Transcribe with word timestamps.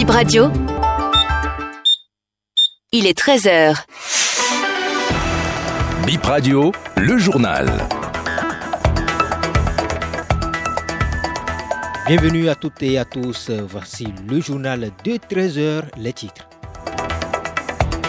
Bip 0.00 0.08
Radio. 0.08 0.50
Il 2.90 3.06
est 3.06 3.18
13h. 3.18 3.84
Bip 6.06 6.24
Radio, 6.24 6.72
le 6.96 7.18
journal. 7.18 7.68
Bienvenue 12.06 12.48
à 12.48 12.54
toutes 12.54 12.82
et 12.82 12.96
à 12.96 13.04
tous. 13.04 13.50
Voici 13.50 14.06
le 14.26 14.40
journal 14.40 14.90
de 15.04 15.12
13h, 15.18 15.82
les 15.98 16.14
titres. 16.14 16.48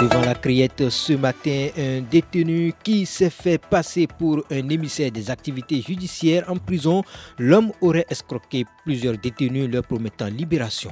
Devant 0.00 0.22
la 0.22 0.34
criette 0.34 0.88
ce 0.88 1.12
matin, 1.12 1.68
un 1.76 2.00
détenu 2.00 2.72
qui 2.82 3.04
s'est 3.04 3.28
fait 3.28 3.58
passer 3.58 4.06
pour 4.06 4.42
un 4.50 4.70
émissaire 4.70 5.10
des 5.10 5.30
activités 5.30 5.82
judiciaires 5.82 6.44
en 6.48 6.56
prison, 6.56 7.04
l'homme 7.38 7.72
aurait 7.82 8.06
escroqué 8.08 8.64
plusieurs 8.84 9.18
détenus 9.18 9.68
leur 9.70 9.82
promettant 9.82 10.28
libération. 10.28 10.90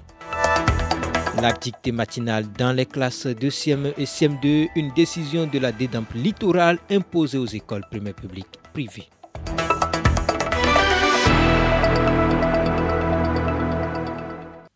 La 1.43 1.53
matinale 1.93 2.45
dans 2.57 2.73
les 2.73 2.87
classes 2.87 3.27
de 3.27 3.51
CM 3.51 3.87
et 3.99 4.05
CM2, 4.05 4.69
une 4.77 4.93
décision 4.95 5.45
de 5.49 5.59
la 5.59 5.73
dédampe 5.73 6.15
littorale 6.15 6.79
imposée 6.89 7.39
aux 7.39 7.47
écoles 7.47 7.85
primaires 7.91 8.15
publiques 8.15 8.61
privées. 8.73 9.09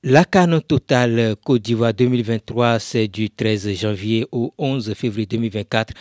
La 0.08 0.24
canne 0.24 0.60
totale 0.60 1.34
Côte 1.44 1.62
d'Ivoire 1.62 1.92
2023, 1.92 2.78
c'est 2.78 3.08
du 3.08 3.28
13 3.28 3.72
janvier 3.74 4.24
au 4.30 4.54
11 4.56 4.94
février 4.94 5.26
2024. 5.26 5.92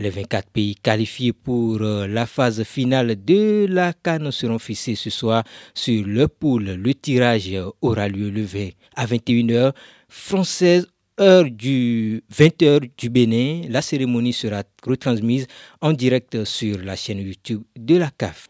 Les 0.00 0.10
24 0.10 0.50
pays 0.50 0.74
qualifiés 0.74 1.32
pour 1.32 1.78
euh, 1.80 2.06
la 2.06 2.26
phase 2.26 2.62
finale 2.64 3.16
de 3.24 3.64
la 3.70 3.94
canne 3.94 4.30
seront 4.32 4.58
fixés 4.58 4.96
ce 4.96 5.08
soir 5.08 5.44
sur 5.72 6.04
le 6.06 6.28
pool. 6.28 6.74
Le 6.74 6.92
tirage 6.92 7.52
aura 7.80 8.06
lieu 8.06 8.28
le 8.28 8.42
20 8.42 8.68
à 8.96 9.06
21h 9.06 9.72
française 10.10 10.86
heure 11.18 11.46
du 11.50 12.22
20h 12.36 12.90
du 12.98 13.08
Bénin. 13.08 13.62
La 13.70 13.80
cérémonie 13.80 14.34
sera 14.34 14.62
retransmise 14.86 15.46
en 15.80 15.94
direct 15.94 16.44
sur 16.44 16.76
la 16.80 16.96
chaîne 16.96 17.20
YouTube 17.20 17.62
de 17.74 17.96
la 17.96 18.10
CAF. 18.10 18.46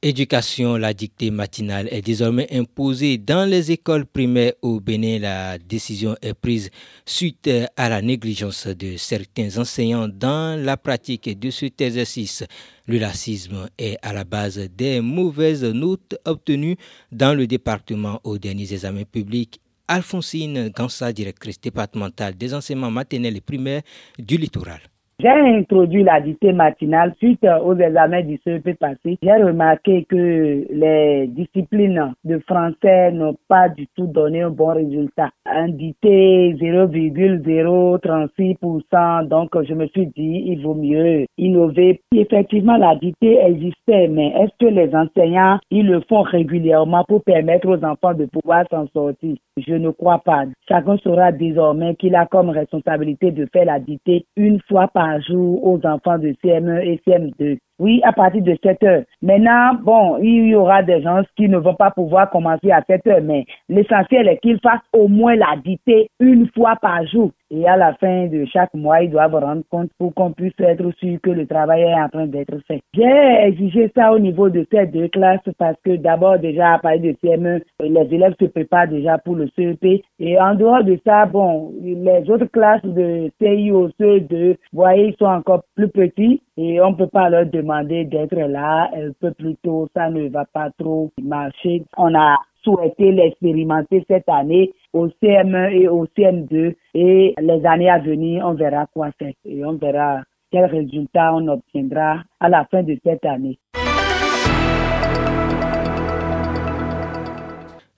Éducation, 0.00 0.76
la 0.76 0.94
dictée 0.94 1.32
matinale 1.32 1.88
est 1.90 2.02
désormais 2.02 2.46
imposée 2.52 3.18
dans 3.18 3.44
les 3.44 3.72
écoles 3.72 4.06
primaires 4.06 4.52
au 4.62 4.78
Bénin. 4.78 5.18
La 5.18 5.58
décision 5.58 6.14
est 6.22 6.34
prise 6.34 6.70
suite 7.04 7.50
à 7.76 7.88
la 7.88 8.00
négligence 8.00 8.68
de 8.68 8.96
certains 8.96 9.58
enseignants 9.58 10.06
dans 10.06 10.56
la 10.56 10.76
pratique 10.76 11.36
de 11.36 11.50
cet 11.50 11.80
exercice. 11.80 12.44
Le 12.86 13.00
racisme 13.04 13.68
est 13.76 13.96
à 14.02 14.12
la 14.12 14.22
base 14.22 14.60
des 14.76 15.00
mauvaises 15.00 15.64
notes 15.64 16.14
obtenues 16.24 16.76
dans 17.10 17.34
le 17.34 17.48
département 17.48 18.20
aux 18.22 18.38
derniers 18.38 18.72
examens 18.72 19.02
publics. 19.02 19.60
Alphonsine 19.88 20.68
Gansa, 20.68 21.12
directrice 21.12 21.60
départementale 21.60 22.36
des 22.36 22.54
enseignements 22.54 22.92
maternels 22.92 23.36
et 23.36 23.40
primaires 23.40 23.82
du 24.16 24.36
littoral. 24.36 24.80
J'ai 25.20 25.30
introduit 25.30 26.04
la 26.04 26.20
dictée 26.20 26.52
matinale 26.52 27.12
suite 27.18 27.44
aux 27.64 27.74
examens 27.74 28.22
du 28.22 28.38
CEP 28.44 28.78
passé. 28.78 29.18
J'ai 29.20 29.32
remarqué 29.32 30.04
que 30.04 30.64
les 30.70 31.26
disciplines 31.26 32.14
de 32.24 32.38
français 32.46 33.10
n'ont 33.10 33.34
pas 33.48 33.68
du 33.68 33.88
tout 33.96 34.06
donné 34.06 34.42
un 34.42 34.50
bon 34.50 34.74
résultat. 34.74 35.30
Un 35.44 35.70
dicté 35.70 36.54
0,036%. 36.60 39.26
Donc, 39.26 39.60
je 39.60 39.74
me 39.74 39.88
suis 39.88 40.06
dit, 40.06 40.44
il 40.46 40.62
vaut 40.62 40.74
mieux 40.74 41.26
innover. 41.36 42.00
Effectivement, 42.14 42.76
la 42.76 42.94
dictée 42.94 43.40
existait, 43.44 44.06
mais 44.06 44.28
est-ce 44.28 44.52
que 44.60 44.66
les 44.72 44.94
enseignants, 44.94 45.58
ils 45.72 45.88
le 45.88 46.00
font 46.02 46.22
régulièrement 46.22 47.02
pour 47.08 47.24
permettre 47.24 47.66
aux 47.66 47.84
enfants 47.84 48.14
de 48.14 48.26
pouvoir 48.26 48.66
s'en 48.70 48.86
sortir? 48.94 49.34
Je 49.66 49.74
ne 49.74 49.90
crois 49.90 50.18
pas. 50.18 50.44
Chacun 50.68 50.96
saura 50.98 51.32
désormais 51.32 51.94
qu'il 51.96 52.14
a 52.14 52.26
comme 52.26 52.50
responsabilité 52.50 53.30
de 53.30 53.46
faire 53.52 53.66
la 53.66 53.80
dictée 53.80 54.26
une 54.36 54.60
fois 54.68 54.88
par 54.88 55.20
jour 55.22 55.64
aux 55.64 55.80
enfants 55.86 56.18
de 56.18 56.34
CM1 56.44 56.80
et 56.82 57.00
CM2. 57.06 57.58
Oui, 57.78 58.00
à 58.04 58.12
partir 58.12 58.42
de 58.42 58.56
7 58.62 58.82
heures. 58.82 59.02
Maintenant, 59.22 59.74
bon, 59.82 60.18
il 60.20 60.48
y 60.48 60.54
aura 60.56 60.82
des 60.82 61.00
gens 61.00 61.22
qui 61.36 61.48
ne 61.48 61.58
vont 61.58 61.74
pas 61.74 61.92
pouvoir 61.92 62.28
commencer 62.30 62.72
à 62.72 62.82
7 62.82 63.06
heures, 63.06 63.22
mais 63.22 63.44
l'essentiel 63.68 64.28
est 64.28 64.38
qu'ils 64.38 64.58
fassent 64.60 64.80
au 64.92 65.06
moins 65.06 65.36
la 65.36 65.56
dictée 65.64 66.10
une 66.18 66.48
fois 66.54 66.74
par 66.80 67.06
jour. 67.06 67.30
Et 67.50 67.66
à 67.66 67.76
la 67.76 67.94
fin 67.94 68.26
de 68.26 68.44
chaque 68.44 68.74
mois, 68.74 69.02
ils 69.02 69.10
doivent 69.10 69.34
rendre 69.34 69.62
compte 69.70 69.90
pour 69.98 70.12
qu'on 70.12 70.32
puisse 70.32 70.52
être 70.58 70.90
sûr 70.98 71.18
que 71.22 71.30
le 71.30 71.46
travail 71.46 71.82
est 71.82 71.94
en 71.94 72.08
train 72.08 72.26
d'être 72.26 72.58
fait. 72.66 72.82
J'ai 72.94 73.46
exigé 73.46 73.90
ça 73.96 74.12
au 74.12 74.18
niveau 74.18 74.50
de 74.50 74.66
ces 74.70 74.86
deux 74.86 75.08
classes 75.08 75.40
parce 75.56 75.76
que 75.82 75.96
d'abord, 75.96 76.38
déjà, 76.38 76.74
à 76.74 76.78
partir 76.78 77.00
de 77.00 77.16
CM1, 77.26 77.62
les 77.80 78.14
élèves 78.14 78.34
se 78.38 78.46
préparent 78.46 78.88
déjà 78.88 79.16
pour 79.16 79.36
le 79.36 79.48
CEP. 79.56 80.02
Et 80.18 80.38
en 80.38 80.56
dehors 80.56 80.84
de 80.84 80.98
ça, 81.06 81.24
bon, 81.24 81.72
les 81.80 82.28
autres 82.28 82.50
classes 82.52 82.84
de 82.84 83.30
CIO, 83.40 83.88
CE2, 83.98 84.50
vous 84.50 84.56
voyez, 84.72 85.06
ils 85.08 85.16
sont 85.16 85.24
encore 85.24 85.62
plus 85.74 85.88
petits 85.88 86.42
et 86.58 86.80
on 86.82 86.90
ne 86.90 86.96
peut 86.96 87.06
pas 87.06 87.30
leur 87.30 87.46
demander 87.46 87.67
d'être 87.84 88.34
là 88.34 88.90
un 88.94 89.12
peu 89.20 89.32
plus 89.32 89.56
tôt, 89.62 89.88
ça 89.94 90.08
ne 90.10 90.28
va 90.28 90.44
pas 90.46 90.70
trop 90.78 91.10
marcher. 91.22 91.84
On 91.96 92.14
a 92.14 92.38
souhaité 92.64 93.12
l'expérimenter 93.12 94.04
cette 94.08 94.28
année 94.28 94.72
au 94.92 95.08
CM1 95.22 95.72
et 95.72 95.88
au 95.88 96.06
CM2 96.16 96.74
et 96.94 97.34
les 97.38 97.66
années 97.66 97.90
à 97.90 97.98
venir, 97.98 98.44
on 98.46 98.54
verra 98.54 98.86
quoi 98.92 99.10
faire 99.18 99.32
et 99.44 99.64
on 99.64 99.74
verra 99.74 100.22
quels 100.50 100.64
résultats 100.64 101.34
on 101.34 101.46
obtiendra 101.48 102.22
à 102.40 102.48
la 102.48 102.64
fin 102.70 102.82
de 102.82 102.96
cette 103.04 103.24
année. 103.24 103.58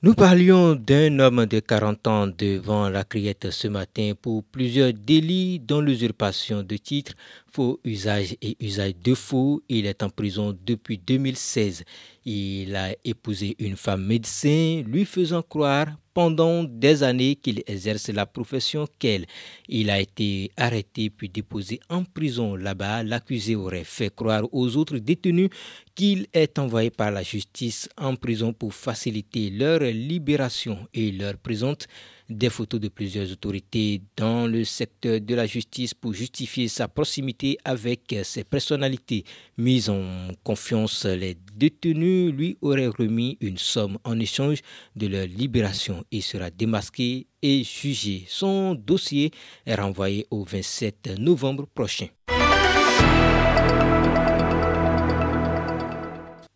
Nous 0.03 0.15
parlions 0.15 0.77
d'un 0.77 1.19
homme 1.19 1.45
de 1.45 1.61
40 1.61 2.07
ans 2.07 2.27
devant 2.27 2.89
la 2.89 3.05
criette 3.05 3.51
ce 3.51 3.69
matin 3.69 4.13
pour 4.19 4.43
plusieurs 4.45 4.95
délits 4.95 5.61
dont 5.61 5.83
l'usurpation 5.83 6.63
de 6.63 6.77
titres, 6.79 7.13
faux 7.53 7.81
usage 7.85 8.37
et 8.43 8.57
usage 8.61 8.95
de 9.03 9.15
faux. 9.15 9.63
Il 9.69 9.87
est 9.87 10.03
en 10.03 10.11
prison 10.11 10.57
depuis 10.65 10.99
2016. 10.99 11.85
Il 12.25 12.77
a 12.77 12.95
épousé 13.05 13.57
une 13.59 13.77
femme 13.77 14.05
médecin, 14.05 14.83
lui 14.87 15.05
faisant 15.05 15.43
croire 15.43 15.89
pendant 16.13 16.65
des 16.65 17.03
années 17.03 17.37
qu'il 17.37 17.63
exerce 17.67 18.09
la 18.09 18.27
profession 18.27 18.87
qu'elle. 18.99 19.27
Il 19.69 19.91
a 19.91 20.01
été 20.01 20.51
arrêté 20.57 21.09
puis 21.09 21.29
déposé 21.29 21.81
en 21.89 22.05
prison 22.05 22.57
là-bas. 22.57 23.03
L'accusé 23.05 23.55
aurait 23.57 23.85
fait 23.85 24.15
croire 24.15 24.45
aux 24.53 24.77
autres 24.77 24.99
détenus 24.99 25.51
qu'il 25.95 26.27
est 26.33 26.59
envoyé 26.59 26.91
par 26.91 27.11
la 27.11 27.23
justice 27.23 27.89
en 27.97 28.17
prison 28.17 28.53
pour 28.53 28.75
faciliter 28.75 29.51
leur 29.51 29.81
libération 29.81 30.87
et 30.93 31.13
leur 31.13 31.37
présente 31.37 31.87
des 32.31 32.49
photos 32.49 32.81
de 32.81 32.89
plusieurs 32.89 33.31
autorités 33.31 34.03
dans 34.17 34.47
le 34.47 34.65
secteur 34.65 35.21
de 35.21 35.35
la 35.35 35.47
justice 35.47 35.93
pour 35.95 36.15
justifier 36.15 36.69
sa 36.69 36.89
proximité 36.89 37.59
avec 37.65 38.15
ces 38.23 38.45
personnalités 38.45 39.25
mises 39.59 39.91
en 39.91 40.29
confiance. 40.45 41.05
Les 41.05 41.37
détenus 41.55 42.33
lui 42.33 42.57
auraient 42.63 42.87
remis 42.87 43.37
une 43.41 43.59
somme 43.59 43.99
en 44.05 44.19
échange 44.19 44.61
de 44.97 45.09
leur 45.09 45.27
libération 45.27 46.05
et 46.13 46.21
sera 46.21 46.51
démasqué 46.51 47.27
et 47.43 47.65
jugé. 47.65 48.25
Son 48.29 48.75
dossier 48.75 49.33
est 49.67 49.75
renvoyé 49.75 50.27
au 50.31 50.45
27 50.45 51.19
novembre 51.19 51.67
prochain. 51.67 52.07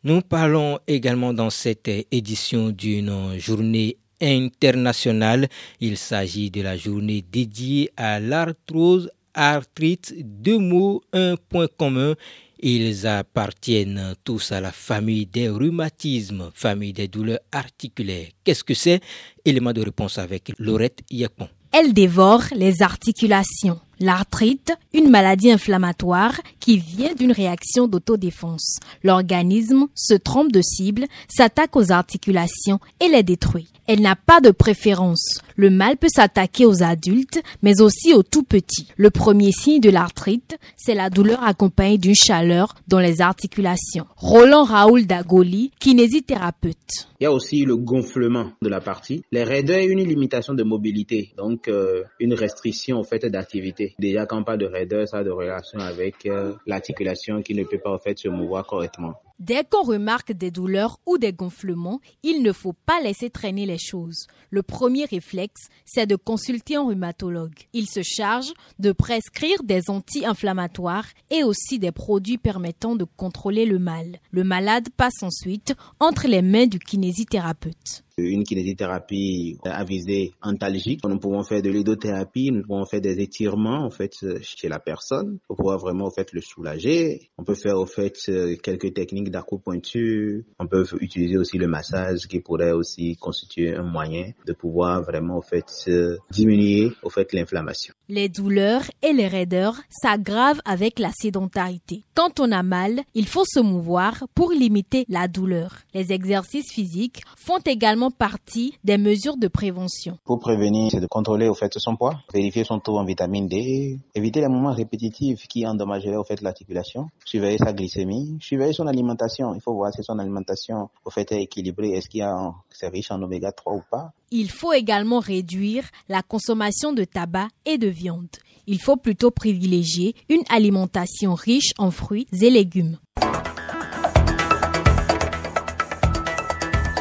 Nous 0.07 0.21
parlons 0.21 0.79
également 0.87 1.33
dans 1.33 1.49
cette 1.49 1.89
édition 2.11 2.69
d'une 2.69 3.39
journée 3.39 3.97
internationale. 4.21 5.49
Il 5.81 5.97
s'agit 5.97 6.51
de 6.51 6.63
la 6.63 6.77
journée 6.77 7.25
dédiée 7.31 7.91
à 7.97 8.21
l'arthrose 8.21 9.11
arthrite. 9.35 10.15
Deux 10.19 10.59
mots, 10.59 11.03
un 11.13 11.37
point 11.37 11.69
commun. 11.77 12.15
Ils 12.61 13.07
appartiennent 13.07 14.15
tous 14.25 14.53
à 14.53 14.61
la 14.61 14.73
famille 14.73 15.27
des 15.27 15.49
rhumatismes, 15.49 16.51
famille 16.55 16.93
des 16.93 17.09
douleurs 17.09 17.41
articulaires. 17.53 18.29
Qu'est-ce 18.43 18.65
que 18.65 18.75
c'est? 18.75 19.01
Élément 19.45 19.73
de 19.73 19.83
réponse 19.83 20.19
avec 20.19 20.53
Laurette 20.59 21.03
Yacon. 21.11 21.49
Elle 21.73 21.93
dévore 21.93 22.45
les 22.55 22.83
articulations. 22.83 23.81
L'arthrite, 24.05 24.71
une 24.93 25.09
maladie 25.09 25.51
inflammatoire 25.51 26.39
qui 26.61 26.77
vient 26.77 27.15
d'une 27.15 27.33
réaction 27.33 27.89
d'autodéfense. 27.89 28.77
L'organisme 29.03 29.87
se 29.95 30.13
trompe 30.13 30.53
de 30.53 30.61
cible, 30.61 31.07
s'attaque 31.27 31.75
aux 31.75 31.91
articulations 31.91 32.81
et 33.01 33.09
les 33.09 33.23
détruit. 33.23 33.71
Elle 33.87 34.01
n'a 34.01 34.17
pas 34.17 34.41
de 34.41 34.51
préférence. 34.51 35.41
Le 35.57 35.71
mal 35.71 35.97
peut 35.97 36.09
s'attaquer 36.15 36.65
aux 36.65 36.83
adultes, 36.83 37.43
mais 37.63 37.81
aussi 37.81 38.15
aux 38.15 38.23
tout 38.23 38.43
petits. 38.43 38.89
Le 38.97 39.11
premier 39.11 39.53
signe 39.53 39.81
de 39.81 39.91
l'arthrite, 39.91 40.59
c'est 40.77 40.95
la 40.95 41.11
douleur 41.11 41.43
accompagnée 41.43 41.99
d'une 41.99 42.15
chaleur 42.15 42.75
dans 42.89 42.99
les 42.99 43.21
articulations. 43.21 44.07
Roland 44.17 44.65
Raoul 44.65 45.07
Dagoli, 45.07 45.71
kinésithérapeute. 45.81 47.09
Il 47.21 47.25
y 47.25 47.27
a 47.27 47.33
aussi 47.33 47.65
le 47.65 47.77
gonflement 47.77 48.53
de 48.63 48.69
la 48.69 48.81
partie. 48.81 49.23
Les 49.33 49.45
raideurs 49.45 49.85
une 49.87 50.03
limitation 50.03 50.55
de 50.55 50.63
mobilité, 50.63 51.33
donc 51.37 51.69
euh, 51.69 52.03
une 52.21 52.35
restriction 52.35 53.01
au 53.01 53.05
fait 53.05 53.25
d'activité. 53.27 53.94
Déjà 53.99 54.27
quand 54.27 54.39
on 54.39 54.45
parle 54.45 54.59
de 54.59 54.67
raideur, 54.67 55.07
ça 55.07 55.19
a 55.19 55.25
de 55.25 55.31
relation 55.31 55.79
avec 55.79 56.27
euh, 56.27 56.55
l'articulation 56.67 57.43
qui 57.43 57.55
ne 57.55 57.65
peut 57.65 57.79
pas 57.79 57.93
en 57.93 57.99
fait 57.99 58.19
se 58.19 58.29
mouvoir 58.29 58.67
correctement. 58.67 59.15
Dès 59.41 59.65
qu'on 59.65 59.83
remarque 59.83 60.31
des 60.33 60.53
douleurs 60.53 61.01
ou 61.07 61.19
des 61.19 61.33
gonflements, 61.33 62.01
il 62.23 62.43
ne 62.43 62.53
faut 62.53 62.73
pas 62.73 63.01
laisser 63.03 63.31
traîner 63.31 63.67
les 63.67 63.79
choses. 63.79 64.29
Le 64.51 64.63
premier 64.63 65.07
réflexe, 65.07 65.69
c'est 65.85 66.07
de 66.07 66.15
consulter 66.15 66.77
un 66.77 66.87
rhumatologue. 66.87 67.59
Il 67.73 67.89
se 67.89 68.03
charge 68.05 68.53
de 68.79 68.93
prescrire 68.93 69.65
des 69.65 69.91
anti-inflammatoires 69.91 71.09
et 71.31 71.43
aussi 71.43 71.81
des 71.81 71.91
produits 71.91 72.39
permettant 72.39 72.95
de 72.95 73.05
contrôler 73.17 73.67
le 73.67 73.81
mal. 73.81 74.21
Le 74.31 74.45
malade 74.45 74.89
passe 74.97 75.23
ensuite 75.23 75.75
entre 75.99 76.29
les 76.29 76.43
mains 76.43 76.67
du 76.67 76.79
kinésithérapeute 76.79 78.05
une 78.17 78.45
kinésithérapie 78.45 79.59
à 79.65 79.85
visée 79.85 80.33
antalgique. 80.43 81.01
Nous 81.05 81.19
pouvons 81.19 81.43
faire 81.43 81.63
de 81.63 81.71
l'hydrothérapie, 81.71 82.51
nous 82.53 82.63
pouvons 82.63 82.85
faire 82.87 83.01
des 83.01 83.21
étirements 83.21 83.85
en 83.85 83.91
fait 83.91 84.13
chez 84.43 84.69
la 84.69 84.79
personne 84.79 85.39
pour 85.47 85.57
pouvoir 85.57 85.79
vraiment 85.79 86.07
en 86.07 86.11
fait 86.11 86.33
le 86.33 86.41
soulager. 86.41 87.31
On 87.39 87.45
peut 87.45 87.55
faire 87.55 87.79
en 87.79 87.87
fait 87.87 88.17
quelques 88.63 88.95
techniques 88.95 89.24
d'acupuncture. 89.31 90.43
On 90.59 90.67
peut 90.67 90.87
utiliser 91.01 91.37
aussi 91.37 91.59
le 91.59 91.67
massage 91.67 92.27
qui 92.29 92.41
pourrait 92.41 92.73
aussi 92.73 93.17
constituer 93.17 93.75
un 93.75 93.83
moyen 93.83 94.33
de 94.47 94.53
pouvoir 94.53 95.03
vraiment 95.03 95.39
en 95.39 95.43
fait 95.43 95.91
diminuer 96.31 96.93
au 97.03 97.11
fait 97.11 97.33
l'inflammation. 97.33 97.95
Les 98.09 98.29
douleurs 98.29 98.85
et 99.03 99.13
les 99.13 99.29
raideurs 99.29 99.77
s'aggravent 99.89 100.61
avec 100.65 100.99
la 100.99 101.11
sédentarité. 101.13 102.05
Quand 102.15 102.41
on 102.41 102.53
a 102.53 102.63
mal, 102.63 103.01
il 103.15 103.27
faut 103.27 103.45
se 103.45 103.61
mouvoir 103.61 104.25
pour 104.35 104.53
limiter 104.53 105.05
la 105.09 105.29
douleur. 105.29 105.79
Les 105.95 106.13
exercices 106.13 106.71
physiques 106.73 107.23
font 107.37 107.59
également 107.65 108.11
partie 108.11 108.75
des 108.85 108.99
mesures 108.99 109.37
de 109.37 109.49
prévention. 109.49 110.19
Pour 110.25 110.39
prévenir, 110.39 110.91
c'est 110.91 111.01
de 111.01 111.07
contrôler 111.07 111.49
au 111.49 111.55
fait 111.55 111.73
son 111.79 111.97
poids, 111.97 112.21
vérifier 112.33 112.65
son 112.65 112.79
taux 112.79 112.99
en 112.99 113.05
vitamine 113.05 113.49
D, 113.49 113.99
éviter 114.15 114.41
les 114.41 114.49
moments 114.49 114.73
répétitifs 114.73 115.47
qui 115.49 115.67
endommageraient 115.67 116.17
au 116.17 116.25
fait 116.25 116.41
l'articulation, 116.41 117.09
surveiller 117.25 117.59
sa 117.59 117.73
glycémie, 117.73 118.39
surveiller 118.41 118.73
son 118.73 118.87
alimentation. 118.87 119.14
Il 119.55 119.61
faut 119.61 119.75
voir 119.75 119.93
si 119.93 120.03
son 120.03 120.19
alimentation 120.19 120.91
au 121.05 121.11
fait 121.11 121.31
est 121.33 121.43
équilibrée, 121.43 121.91
est-ce 121.91 122.09
qu'il 122.09 122.21
y 122.21 122.23
a 122.23 122.53
c'est 122.71 122.89
riche 122.89 123.11
en 123.11 123.23
oméga 123.23 123.53
3 123.53 123.75
ou 123.75 123.83
pas? 123.91 124.13
Il 124.31 124.51
faut 124.51 124.73
également 124.73 125.21
réduire 125.21 125.85
la 126.09 126.23
consommation 126.23 126.93
de 126.93 127.05
tabac 127.05 127.49
et 127.65 127.79
de 127.79 127.89
viande. 127.89 128.29
Il 128.67 128.81
faut 128.81 128.97
plutôt 128.97 129.31
privilégier 129.31 130.15
une 130.29 130.43
alimentation 130.49 131.35
riche 131.35 131.73
en 131.79 131.91
fruits 131.91 132.27
et 132.33 132.51
légumes. 132.51 132.99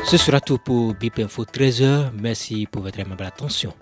Ce 0.06 0.18
sera 0.18 0.39
tout 0.42 0.60
pour 0.60 0.94
BIP 0.94 1.19
Info 1.19 1.44
13h. 1.44 2.12
Merci 2.13 2.68
pour 2.68 2.83
votre 2.83 3.00
aimable 3.00 3.24
attention. 3.24 3.74